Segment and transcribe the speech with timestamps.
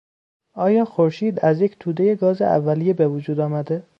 [0.53, 3.83] آیا خورشید از یک تودهی گاز اولیه به وجود آمده؟